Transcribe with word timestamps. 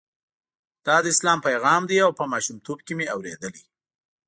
دا 0.85 0.95
د 1.03 1.05
اسلام 1.13 1.39
پیغام 1.47 1.81
دی 1.89 1.97
او 2.05 2.11
په 2.19 2.23
ماشومتوب 2.33 2.79
کې 2.85 2.93
مې 2.97 3.05
اورېدلی. 3.15 3.63